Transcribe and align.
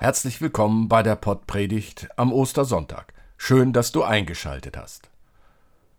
Herzlich 0.00 0.40
willkommen 0.40 0.88
bei 0.88 1.02
der 1.02 1.16
Pottpredigt 1.16 2.08
am 2.16 2.32
Ostersonntag. 2.32 3.12
Schön, 3.36 3.72
dass 3.72 3.90
du 3.90 4.04
eingeschaltet 4.04 4.76
hast. 4.76 5.10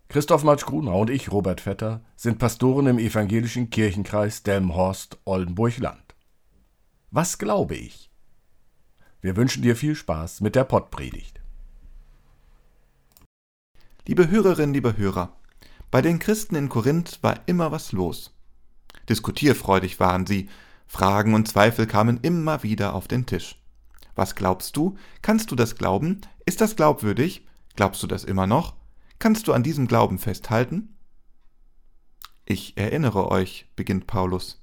Christoph 0.08 0.46
Matsch-Grunau 0.46 1.02
und 1.02 1.10
ich, 1.10 1.34
Robert 1.34 1.60
Vetter, 1.60 2.00
sind 2.16 2.40
Pastoren 2.40 2.88
im 2.88 2.98
evangelischen 2.98 3.70
Kirchenkreis 3.70 4.44
Delmenhorst-Oldenburg-Land. 4.44 6.16
Was 7.12 7.38
glaube 7.40 7.76
ich? 7.76 8.10
Wir 9.20 9.36
wünschen 9.36 9.64
dir 9.64 9.76
viel 9.76 9.96
Spaß 9.96 10.40
mit 10.40 10.56
der 10.56 10.64
Pottpredigt. 10.64 11.42
Liebe 14.08 14.30
Hörerinnen, 14.30 14.74
liebe 14.74 14.96
Hörer, 14.96 15.34
bei 15.92 16.02
den 16.02 16.20
Christen 16.20 16.56
in 16.56 16.70
Korinth 16.70 17.20
war 17.22 17.42
immer 17.48 17.74
was 17.74 17.92
los. 17.92 18.34
Diskutierfreudig 19.10 20.00
waren 20.00 20.26
sie, 20.26 20.48
Fragen 20.88 21.34
und 21.34 21.50
Zweifel 21.50 21.86
kamen 21.86 22.22
immer 22.22 22.64
wieder 22.64 22.94
auf 22.96 23.10
den 23.10 23.26
Tisch. 23.26 23.59
Was 24.20 24.36
glaubst 24.36 24.76
du? 24.76 24.98
Kannst 25.22 25.50
du 25.50 25.56
das 25.56 25.76
glauben? 25.78 26.20
Ist 26.46 26.60
das 26.60 26.76
glaubwürdig? 26.76 27.48
Glaubst 27.78 28.04
du 28.04 28.08
das 28.08 28.26
immer 28.26 28.48
noch? 28.48 28.76
Kannst 29.18 29.48
du 29.48 29.54
an 29.54 29.64
diesem 29.64 29.88
Glauben 29.88 30.20
festhalten? 30.20 30.98
Ich 32.44 32.76
erinnere 32.76 33.32
euch, 33.32 33.72
beginnt 33.78 34.08
Paulus. 34.08 34.62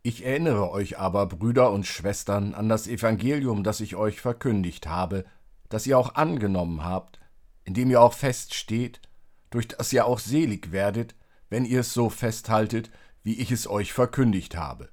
Ich 0.00 0.24
erinnere 0.24 0.70
euch 0.70 0.98
aber, 0.98 1.26
Brüder 1.26 1.72
und 1.72 1.86
Schwestern, 1.86 2.54
an 2.54 2.70
das 2.70 2.88
Evangelium, 2.88 3.64
das 3.64 3.80
ich 3.80 3.96
euch 3.96 4.18
verkündigt 4.18 4.86
habe, 4.86 5.26
das 5.68 5.86
ihr 5.86 5.98
auch 5.98 6.14
angenommen 6.14 6.84
habt, 6.84 7.20
in 7.64 7.74
dem 7.74 7.90
ihr 7.90 8.00
auch 8.00 8.14
feststeht, 8.14 9.02
durch 9.50 9.68
das 9.68 9.92
ihr 9.92 10.06
auch 10.06 10.20
selig 10.20 10.72
werdet, 10.72 11.14
wenn 11.50 11.66
ihr 11.66 11.80
es 11.80 11.92
so 11.92 12.08
festhaltet, 12.08 12.90
wie 13.22 13.34
ich 13.34 13.52
es 13.52 13.68
euch 13.68 13.92
verkündigt 13.92 14.56
habe. 14.56 14.88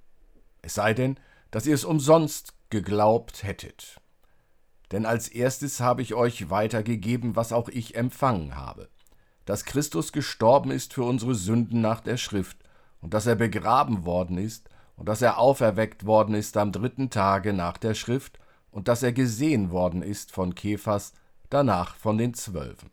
Es 0.61 0.73
sei 0.73 0.93
denn, 0.93 1.17
dass 1.51 1.65
ihr 1.65 1.75
es 1.75 1.85
umsonst 1.85 2.53
geglaubt 2.69 3.43
hättet. 3.43 3.99
Denn 4.91 5.05
als 5.05 5.27
erstes 5.27 5.79
habe 5.79 6.01
ich 6.01 6.13
euch 6.13 6.49
weitergegeben, 6.49 7.35
was 7.35 7.51
auch 7.51 7.69
ich 7.69 7.95
empfangen 7.95 8.55
habe, 8.55 8.89
dass 9.45 9.65
Christus 9.65 10.11
gestorben 10.11 10.71
ist 10.71 10.93
für 10.93 11.03
unsere 11.03 11.35
Sünden 11.35 11.81
nach 11.81 12.01
der 12.01 12.17
Schrift, 12.17 12.57
und 12.99 13.13
dass 13.13 13.27
er 13.27 13.35
begraben 13.35 14.05
worden 14.05 14.37
ist, 14.37 14.69
und 14.95 15.07
dass 15.07 15.21
er 15.21 15.37
auferweckt 15.37 16.05
worden 16.05 16.35
ist 16.35 16.57
am 16.57 16.71
dritten 16.71 17.09
Tage 17.09 17.53
nach 17.53 17.77
der 17.77 17.93
Schrift, 17.93 18.39
und 18.71 18.87
dass 18.87 19.03
er 19.03 19.13
gesehen 19.13 19.71
worden 19.71 20.01
ist 20.01 20.31
von 20.31 20.55
Kephas, 20.55 21.13
danach 21.49 21.95
von 21.95 22.17
den 22.17 22.33
Zwölfen. 22.33 22.89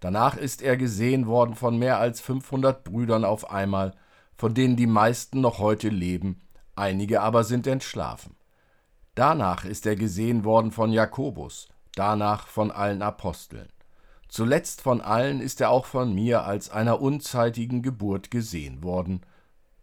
Danach 0.00 0.36
ist 0.36 0.62
er 0.62 0.76
gesehen 0.76 1.26
worden 1.26 1.54
von 1.54 1.78
mehr 1.78 1.98
als 1.98 2.20
500 2.20 2.84
Brüdern 2.84 3.24
auf 3.24 3.50
einmal, 3.50 3.94
von 4.36 4.54
denen 4.54 4.76
die 4.76 4.86
meisten 4.86 5.40
noch 5.40 5.58
heute 5.58 5.88
leben, 5.88 6.40
einige 6.76 7.20
aber 7.20 7.44
sind 7.44 7.66
entschlafen. 7.66 8.36
Danach 9.14 9.64
ist 9.64 9.86
er 9.86 9.96
gesehen 9.96 10.44
worden 10.44 10.70
von 10.70 10.92
Jakobus, 10.92 11.68
danach 11.94 12.46
von 12.46 12.70
allen 12.70 13.02
Aposteln. 13.02 13.68
Zuletzt 14.28 14.80
von 14.80 15.00
allen 15.00 15.40
ist 15.40 15.60
er 15.60 15.70
auch 15.70 15.84
von 15.84 16.14
mir 16.14 16.44
als 16.44 16.70
einer 16.70 17.02
unzeitigen 17.02 17.82
Geburt 17.82 18.30
gesehen 18.30 18.82
worden. 18.82 19.20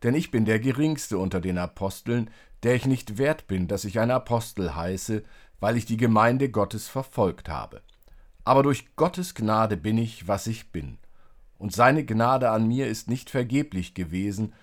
Denn 0.02 0.16
ich 0.16 0.32
bin 0.32 0.46
der 0.46 0.60
geringste 0.60 1.20
unter 1.20 1.42
den 1.42 1.60
Aposteln, 1.60 2.32
der 2.64 2.74
ich 2.74 2.88
nicht 2.88 3.18
wert 3.18 3.48
bin, 3.48 3.68
dass 3.68 3.86
ich 3.86 4.00
ein 4.00 4.10
Apostel 4.10 4.76
heiße, 4.76 5.24
weil 5.60 5.78
ich 5.78 5.86
die 5.86 5.98
Gemeinde 5.98 6.50
Gottes 6.50 6.88
verfolgt 6.88 7.50
habe. 7.50 7.82
Aber 8.44 8.64
durch 8.64 8.96
Gottes 8.96 9.36
Gnade 9.36 9.78
bin 9.78 9.98
ich, 10.00 10.28
was 10.28 10.48
ich 10.48 10.72
bin 10.72 10.98
und 11.60 11.74
seine 11.74 12.06
Gnade 12.06 12.50
an 12.50 12.68
mir 12.68 12.88
ist 12.88 13.10
nicht 13.10 13.30
vergeblich 13.30 13.94
gewesen, 13.94 14.54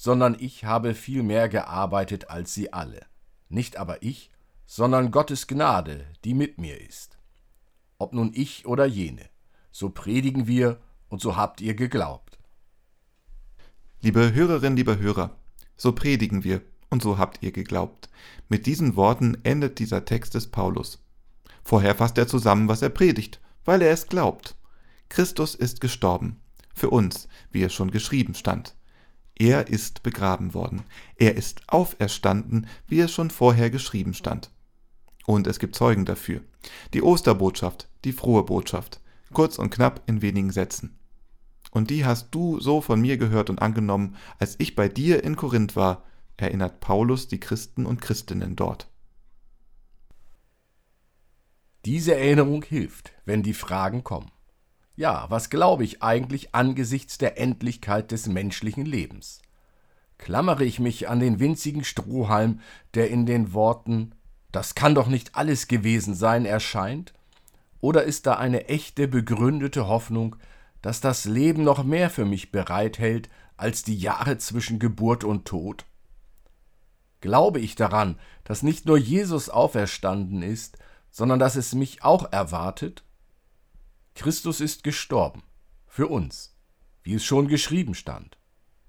sondern 0.00 0.34
ich 0.40 0.64
habe 0.64 0.94
viel 0.94 1.22
mehr 1.22 1.50
gearbeitet 1.50 2.30
als 2.30 2.54
sie 2.54 2.72
alle. 2.72 3.04
Nicht 3.50 3.76
aber 3.76 4.02
ich, 4.02 4.30
sondern 4.64 5.10
Gottes 5.10 5.46
Gnade, 5.46 6.06
die 6.24 6.32
mit 6.32 6.56
mir 6.56 6.80
ist. 6.80 7.18
Ob 7.98 8.14
nun 8.14 8.30
ich 8.32 8.64
oder 8.64 8.86
jene, 8.86 9.28
so 9.70 9.90
predigen 9.90 10.46
wir 10.46 10.80
und 11.10 11.20
so 11.20 11.36
habt 11.36 11.60
ihr 11.60 11.74
geglaubt. 11.74 12.38
Liebe 14.00 14.32
Hörerinnen, 14.32 14.78
liebe 14.78 14.98
Hörer, 14.98 15.36
so 15.76 15.92
predigen 15.92 16.44
wir 16.44 16.62
und 16.88 17.02
so 17.02 17.18
habt 17.18 17.42
ihr 17.42 17.52
geglaubt. 17.52 18.08
Mit 18.48 18.64
diesen 18.64 18.96
Worten 18.96 19.36
endet 19.42 19.78
dieser 19.78 20.06
Text 20.06 20.32
des 20.32 20.46
Paulus. 20.46 21.04
Vorher 21.62 21.94
fasst 21.94 22.16
er 22.16 22.26
zusammen, 22.26 22.68
was 22.68 22.80
er 22.80 22.88
predigt, 22.88 23.38
weil 23.66 23.82
er 23.82 23.92
es 23.92 24.06
glaubt. 24.06 24.56
Christus 25.10 25.54
ist 25.54 25.82
gestorben. 25.82 26.40
Für 26.74 26.88
uns, 26.88 27.28
wie 27.50 27.62
es 27.62 27.74
schon 27.74 27.90
geschrieben 27.90 28.34
stand. 28.34 28.74
Er 29.40 29.68
ist 29.68 30.02
begraben 30.02 30.52
worden. 30.52 30.82
Er 31.16 31.34
ist 31.34 31.62
auferstanden, 31.66 32.66
wie 32.86 33.00
es 33.00 33.10
schon 33.10 33.30
vorher 33.30 33.70
geschrieben 33.70 34.12
stand. 34.12 34.50
Und 35.24 35.46
es 35.46 35.58
gibt 35.58 35.74
Zeugen 35.74 36.04
dafür. 36.04 36.42
Die 36.92 37.00
Osterbotschaft, 37.00 37.88
die 38.04 38.12
frohe 38.12 38.44
Botschaft. 38.44 39.00
Kurz 39.32 39.58
und 39.58 39.70
knapp 39.70 40.02
in 40.04 40.20
wenigen 40.20 40.50
Sätzen. 40.50 40.98
Und 41.70 41.88
die 41.88 42.04
hast 42.04 42.34
du 42.34 42.60
so 42.60 42.82
von 42.82 43.00
mir 43.00 43.16
gehört 43.16 43.48
und 43.48 43.62
angenommen, 43.62 44.14
als 44.38 44.56
ich 44.58 44.76
bei 44.76 44.88
dir 44.88 45.24
in 45.24 45.36
Korinth 45.36 45.74
war, 45.74 46.04
erinnert 46.36 46.80
Paulus 46.80 47.26
die 47.26 47.40
Christen 47.40 47.86
und 47.86 48.02
Christinnen 48.02 48.56
dort. 48.56 48.90
Diese 51.86 52.14
Erinnerung 52.14 52.62
hilft, 52.62 53.12
wenn 53.24 53.42
die 53.42 53.54
Fragen 53.54 54.04
kommen. 54.04 54.30
Ja, 55.00 55.24
was 55.30 55.48
glaube 55.48 55.82
ich 55.82 56.02
eigentlich 56.02 56.54
angesichts 56.54 57.16
der 57.16 57.40
Endlichkeit 57.40 58.10
des 58.10 58.26
menschlichen 58.26 58.84
Lebens? 58.84 59.40
Klammere 60.18 60.62
ich 60.62 60.78
mich 60.78 61.08
an 61.08 61.20
den 61.20 61.40
winzigen 61.40 61.84
Strohhalm, 61.84 62.60
der 62.92 63.08
in 63.08 63.24
den 63.24 63.54
Worten 63.54 64.14
Das 64.52 64.74
kann 64.74 64.94
doch 64.94 65.06
nicht 65.06 65.36
alles 65.36 65.68
gewesen 65.68 66.14
sein 66.14 66.44
erscheint? 66.44 67.14
Oder 67.80 68.02
ist 68.02 68.26
da 68.26 68.34
eine 68.34 68.68
echte, 68.68 69.08
begründete 69.08 69.88
Hoffnung, 69.88 70.36
dass 70.82 71.00
das 71.00 71.24
Leben 71.24 71.64
noch 71.64 71.82
mehr 71.82 72.10
für 72.10 72.26
mich 72.26 72.52
bereithält 72.52 73.30
als 73.56 73.82
die 73.82 73.96
Jahre 73.96 74.36
zwischen 74.36 74.78
Geburt 74.78 75.24
und 75.24 75.46
Tod? 75.46 75.86
Glaube 77.22 77.58
ich 77.58 77.74
daran, 77.74 78.18
dass 78.44 78.62
nicht 78.62 78.84
nur 78.84 78.98
Jesus 78.98 79.48
auferstanden 79.48 80.42
ist, 80.42 80.76
sondern 81.10 81.38
dass 81.38 81.56
es 81.56 81.74
mich 81.74 82.04
auch 82.04 82.30
erwartet? 82.30 83.02
Christus 84.20 84.60
ist 84.60 84.84
gestorben, 84.84 85.44
für 85.86 86.06
uns, 86.08 86.54
wie 87.02 87.14
es 87.14 87.24
schon 87.24 87.48
geschrieben 87.48 87.94
stand. 87.94 88.36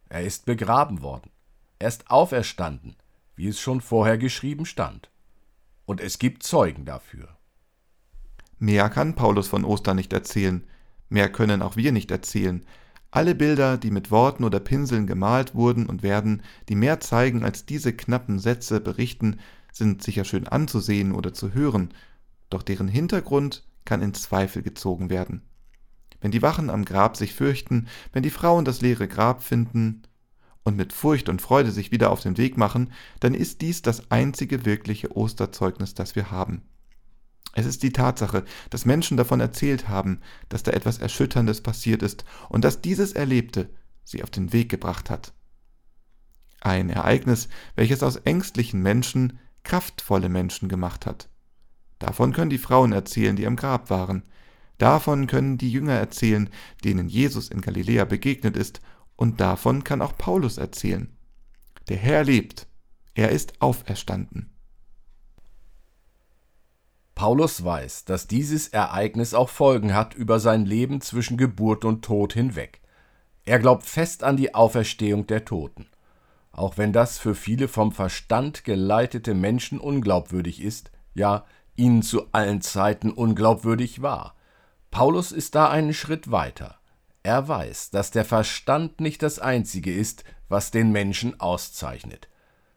Er 0.10 0.24
ist 0.24 0.46
begraben 0.46 1.02
worden. 1.02 1.32
Er 1.80 1.88
ist 1.88 2.12
auferstanden, 2.12 2.98
wie 3.38 3.48
es 3.48 3.58
schon 3.58 3.80
vorher 3.80 4.18
geschrieben 4.18 4.66
stand. 4.66 5.10
Und 5.86 6.02
es 6.02 6.20
gibt 6.20 6.44
Zeugen 6.44 6.84
dafür. 6.84 7.30
Mehr 8.60 8.90
kann 8.90 9.16
Paulus 9.16 9.48
von 9.48 9.64
Ostern 9.64 9.96
nicht 9.96 10.12
erzählen, 10.12 10.68
mehr 11.08 11.32
können 11.32 11.62
auch 11.62 11.78
wir 11.78 11.94
nicht 11.94 12.12
erzählen. 12.12 12.66
Alle 13.10 13.34
Bilder, 13.34 13.78
die 13.78 13.92
mit 13.92 14.12
Worten 14.12 14.44
oder 14.44 14.60
Pinseln 14.60 15.08
gemalt 15.08 15.56
wurden 15.56 15.86
und 15.86 16.04
werden, 16.04 16.44
die 16.68 16.76
mehr 16.76 17.00
zeigen 17.00 17.46
als 17.46 17.66
diese 17.66 17.94
knappen 17.94 18.38
Sätze 18.38 18.82
berichten, 18.82 19.40
sind 19.72 20.04
sicher 20.04 20.26
schön 20.26 20.46
anzusehen 20.46 21.14
oder 21.14 21.34
zu 21.34 21.54
hören, 21.54 21.94
doch 22.50 22.64
deren 22.64 22.90
Hintergrund 22.90 23.64
kann 23.86 24.02
in 24.02 24.14
Zweifel 24.14 24.62
gezogen 24.62 25.10
werden. 25.10 25.42
Wenn 26.22 26.32
die 26.32 26.42
Wachen 26.42 26.70
am 26.70 26.86
Grab 26.86 27.18
sich 27.18 27.34
fürchten, 27.34 27.88
wenn 28.14 28.24
die 28.24 28.30
Frauen 28.30 28.64
das 28.64 28.82
leere 28.82 29.08
Grab 29.08 29.42
finden 29.44 30.04
und 30.64 30.78
mit 30.78 30.94
Furcht 30.94 31.30
und 31.30 31.42
Freude 31.42 31.72
sich 31.72 31.92
wieder 31.92 32.12
auf 32.12 32.22
den 32.22 32.38
Weg 32.38 32.58
machen, 32.58 32.92
dann 33.20 33.34
ist 33.34 33.62
dies 33.62 33.82
das 33.82 34.12
einzige 34.12 34.66
wirkliche 34.66 35.16
Osterzeugnis, 35.16 35.96
das 35.96 36.16
wir 36.16 36.30
haben. 36.30 36.62
Es 37.54 37.66
ist 37.66 37.84
die 37.84 37.92
Tatsache, 37.92 38.46
dass 38.70 38.86
Menschen 38.86 39.18
davon 39.18 39.40
erzählt 39.40 39.90
haben, 39.90 40.22
dass 40.48 40.64
da 40.64 40.72
etwas 40.72 41.00
Erschütterndes 41.00 41.62
passiert 41.62 42.02
ist 42.02 42.24
und 42.50 42.64
dass 42.64 42.82
dieses 42.82 43.12
Erlebte 43.14 43.70
sie 44.04 44.24
auf 44.24 44.30
den 44.30 44.54
Weg 44.54 44.70
gebracht 44.70 45.10
hat. 45.10 45.34
Ein 46.62 46.90
Ereignis, 46.90 47.50
welches 47.76 48.04
aus 48.04 48.18
ängstlichen 48.18 48.82
Menschen 48.82 49.40
kraftvolle 49.64 50.30
Menschen 50.30 50.70
gemacht 50.70 51.06
hat. 51.06 51.31
Davon 52.02 52.34
können 52.34 52.50
die 52.50 52.58
Frauen 52.58 52.94
erzählen, 52.94 53.36
die 53.36 53.46
am 53.46 53.56
Grab 53.56 53.92
waren. 53.92 54.24
Davon 54.80 55.28
können 55.28 55.60
die 55.60 55.72
Jünger 55.72 55.94
erzählen, 55.94 56.50
denen 56.84 57.08
Jesus 57.08 57.48
in 57.48 57.62
Galiläa 57.62 58.06
begegnet 58.06 58.58
ist, 58.58 58.82
und 59.16 59.40
davon 59.40 59.84
kann 59.84 60.02
auch 60.02 60.18
Paulus 60.18 60.58
erzählen. 60.58 61.16
Der 61.90 61.98
Herr 61.98 62.24
lebt, 62.24 62.66
er 63.14 63.30
ist 63.30 63.62
auferstanden. 63.62 64.50
Paulus 67.14 67.64
weiß, 67.64 68.06
dass 68.06 68.26
dieses 68.26 68.70
Ereignis 68.70 69.36
auch 69.36 69.50
Folgen 69.50 69.94
hat 69.94 70.16
über 70.16 70.40
sein 70.40 70.66
Leben 70.66 71.02
zwischen 71.02 71.38
Geburt 71.38 71.86
und 71.86 72.04
Tod 72.04 72.34
hinweg. 72.34 72.82
Er 73.46 73.60
glaubt 73.60 73.86
fest 73.86 74.24
an 74.24 74.38
die 74.38 74.56
Auferstehung 74.56 75.28
der 75.28 75.46
Toten. 75.46 75.86
Auch 76.52 76.80
wenn 76.80 76.94
das 76.94 77.20
für 77.20 77.36
viele 77.36 77.68
vom 77.68 77.92
Verstand 77.92 78.64
geleitete 78.64 79.36
Menschen 79.36 79.80
unglaubwürdig 79.80 80.64
ist, 80.64 80.90
ja 81.14 81.46
ihnen 81.82 82.04
zu 82.04 82.32
allen 82.32 82.62
Zeiten 82.62 83.12
unglaubwürdig 83.12 84.02
war. 84.02 84.36
Paulus 84.92 85.32
ist 85.32 85.56
da 85.56 85.70
einen 85.70 85.94
Schritt 85.94 86.32
weiter. 86.32 86.76
Er 87.24 87.48
weiß, 87.48 87.90
dass 87.90 88.12
der 88.12 88.24
Verstand 88.24 89.02
nicht 89.02 89.24
das 89.24 89.40
Einzige 89.40 89.94
ist, 89.94 90.24
was 90.48 90.72
den 90.72 90.92
Menschen 90.92 91.40
auszeichnet. 91.40 92.30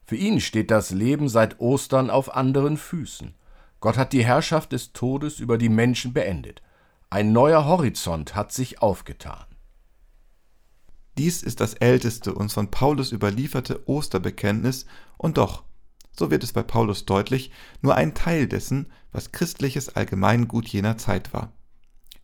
Für 0.06 0.16
ihn 0.16 0.40
steht 0.40 0.70
das 0.70 0.90
Leben 0.90 1.28
seit 1.28 1.60
Ostern 1.60 2.10
auf 2.10 2.34
anderen 2.34 2.76
Füßen. 2.76 3.34
Gott 3.80 3.96
hat 3.98 4.12
die 4.12 4.24
Herrschaft 4.24 4.72
des 4.72 4.92
Todes 4.92 5.38
über 5.38 5.58
die 5.58 5.68
Menschen 5.68 6.12
beendet. 6.12 6.62
Ein 7.10 7.32
neuer 7.32 7.66
Horizont 7.66 8.34
hat 8.34 8.52
sich 8.52 8.80
aufgetan. 8.80 9.44
Dies 11.16 11.42
ist 11.42 11.60
das 11.60 11.74
älteste 11.74 12.34
uns 12.34 12.54
von 12.54 12.70
Paulus 12.70 13.12
überlieferte 13.12 13.88
Osterbekenntnis, 13.88 14.86
und 15.16 15.38
doch, 15.38 15.62
so 16.16 16.31
wird 16.31 16.44
es 16.44 16.52
bei 16.52 16.62
Paulus 16.62 17.06
deutlich, 17.06 17.50
nur 17.82 17.94
ein 17.96 18.14
Teil 18.14 18.46
dessen, 18.46 18.87
was 19.12 19.32
christliches 19.32 19.90
Allgemeingut 19.90 20.69
jener 20.69 20.96
Zeit 20.96 21.32
war. 21.32 21.52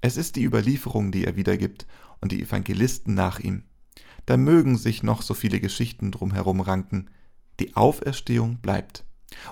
Es 0.00 0.16
ist 0.16 0.36
die 0.36 0.44
Überlieferung, 0.44 1.12
die 1.12 1.24
er 1.24 1.36
wiedergibt, 1.36 1.86
und 2.20 2.32
die 2.32 2.42
Evangelisten 2.42 3.14
nach 3.14 3.40
ihm. 3.40 3.64
Da 4.26 4.36
mögen 4.36 4.76
sich 4.76 5.02
noch 5.02 5.22
so 5.22 5.34
viele 5.34 5.60
Geschichten 5.60 6.12
drumherum 6.12 6.60
ranken. 6.60 7.06
Die 7.58 7.76
Auferstehung 7.76 8.58
bleibt. 8.58 9.04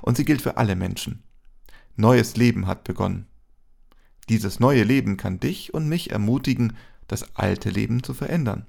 Und 0.03 0.17
sie 0.17 0.25
gilt 0.25 0.43
für 0.43 0.57
alle 0.57 0.77
Menschen. 0.77 1.23
Neues 1.97 2.37
Leben 2.37 2.67
hat 2.67 2.85
begonnen. 2.85 3.27
Dieses 4.29 4.61
neue 4.61 4.85
Leben 4.85 5.17
kann 5.17 5.41
dich 5.41 5.73
und 5.73 5.89
mich 5.89 6.11
ermutigen, 6.11 6.77
das 7.07 7.35
alte 7.35 7.71
Leben 7.71 8.03
zu 8.03 8.13
verändern. 8.13 8.67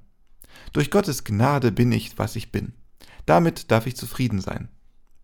Durch 0.72 0.90
Gottes 0.90 1.24
Gnade 1.24 1.70
bin 1.70 1.92
ich, 1.92 2.18
was 2.18 2.36
ich 2.36 2.50
bin. 2.50 2.72
Damit 3.26 3.70
darf 3.70 3.86
ich 3.86 3.96
zufrieden 3.96 4.40
sein. 4.40 4.68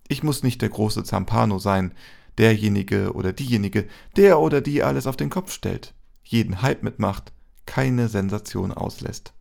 Ich 0.09 0.23
muss 0.23 0.43
nicht 0.43 0.63
der 0.63 0.69
große 0.69 1.05
Zampano 1.05 1.59
sein, 1.59 1.95
derjenige 2.39 3.13
oder 3.15 3.33
diejenige, 3.33 3.89
der 4.17 4.39
oder 4.39 4.61
die 4.61 4.83
alles 4.83 5.07
auf 5.07 5.17
den 5.17 5.31
Kopf 5.31 5.53
stellt, 5.53 5.95
jeden 6.23 6.63
Hype 6.63 6.83
mitmacht, 6.83 7.33
keine 7.65 8.09
Sensation 8.09 8.73
auslässt. 8.73 9.33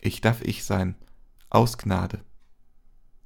Ich 0.00 0.20
darf 0.20 0.42
ich 0.42 0.64
sein, 0.64 0.96
aus 1.50 1.78
Gnade. 1.78 2.20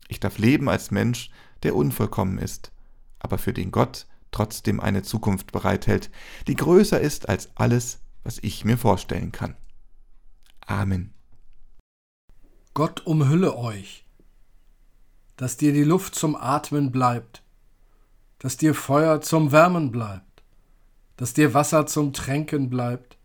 Ich 0.09 0.21
darf 0.21 0.39
leben 0.39 0.69
als 0.69 0.91
Mensch, 0.91 1.31
der 1.63 1.75
unvollkommen 1.75 2.39
ist, 2.39 2.73
aber 3.19 3.39
für 3.39 3.53
den 3.53 3.71
Gott 3.71 4.07
trotzdem 4.31 4.81
eine 4.81 5.03
Zukunft 5.03 5.53
bereithält, 5.53 6.11
die 6.47 6.57
größer 6.57 7.01
ist 7.01 7.29
als 7.29 7.51
alles, 7.57 8.01
was 8.23 8.39
ich 8.39 8.65
mir 8.65 8.77
vorstellen 8.77 9.33
kann. 9.33 9.57
Amen. 10.67 11.15
Gott 12.75 13.07
umhülle 13.07 13.57
euch, 13.57 14.06
dass 15.37 15.57
dir 15.57 15.73
die 15.73 15.85
Luft 15.85 16.15
zum 16.15 16.37
Atmen 16.37 16.91
bleibt, 16.91 17.43
dass 18.39 18.57
dir 18.57 18.75
Feuer 18.75 19.21
zum 19.21 19.53
Wärmen 19.53 19.93
bleibt, 19.93 20.43
dass 21.17 21.35
dir 21.35 21.55
Wasser 21.55 21.87
zum 21.87 22.13
Tränken 22.13 22.71
bleibt, 22.71 23.17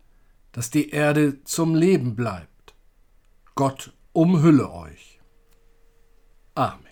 dass 0.52 0.70
die 0.70 0.90
Erde 0.90 1.42
zum 1.44 1.74
Leben 1.74 2.14
bleibt. 2.14 2.74
Gott 3.54 3.92
umhülle 4.12 4.70
euch. 4.70 5.20
Amen. 6.54 6.91